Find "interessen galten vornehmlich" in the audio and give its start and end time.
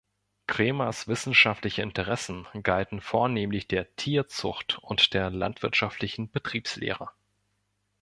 1.83-3.67